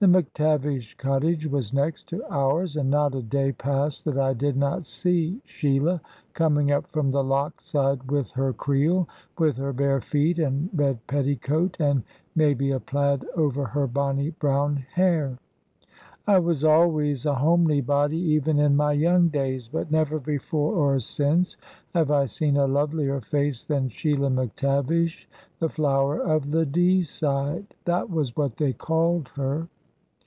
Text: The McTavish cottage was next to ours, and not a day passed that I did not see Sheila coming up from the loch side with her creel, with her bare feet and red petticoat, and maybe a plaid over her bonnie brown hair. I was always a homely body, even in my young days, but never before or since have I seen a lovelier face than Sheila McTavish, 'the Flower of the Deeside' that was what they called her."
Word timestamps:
The 0.00 0.08
McTavish 0.08 0.96
cottage 0.96 1.46
was 1.46 1.72
next 1.72 2.08
to 2.08 2.28
ours, 2.28 2.76
and 2.76 2.90
not 2.90 3.14
a 3.14 3.22
day 3.22 3.52
passed 3.52 4.04
that 4.04 4.18
I 4.18 4.32
did 4.34 4.56
not 4.56 4.84
see 4.84 5.40
Sheila 5.44 6.00
coming 6.32 6.72
up 6.72 6.88
from 6.88 7.12
the 7.12 7.22
loch 7.22 7.60
side 7.60 8.10
with 8.10 8.32
her 8.32 8.52
creel, 8.52 9.08
with 9.38 9.56
her 9.58 9.72
bare 9.72 10.00
feet 10.00 10.40
and 10.40 10.68
red 10.74 11.06
petticoat, 11.06 11.76
and 11.78 12.02
maybe 12.34 12.72
a 12.72 12.80
plaid 12.80 13.24
over 13.36 13.64
her 13.64 13.86
bonnie 13.86 14.30
brown 14.30 14.78
hair. 14.92 15.38
I 16.26 16.40
was 16.40 16.64
always 16.64 17.24
a 17.24 17.36
homely 17.36 17.80
body, 17.80 18.18
even 18.18 18.58
in 18.58 18.74
my 18.74 18.94
young 18.94 19.28
days, 19.28 19.68
but 19.68 19.92
never 19.92 20.18
before 20.18 20.74
or 20.74 20.98
since 20.98 21.56
have 21.94 22.10
I 22.10 22.26
seen 22.26 22.56
a 22.56 22.66
lovelier 22.66 23.20
face 23.20 23.64
than 23.64 23.88
Sheila 23.88 24.30
McTavish, 24.30 25.26
'the 25.60 25.68
Flower 25.68 26.18
of 26.20 26.50
the 26.50 26.66
Deeside' 26.66 27.66
that 27.84 28.10
was 28.10 28.34
what 28.36 28.56
they 28.56 28.72
called 28.72 29.28
her." 29.36 29.68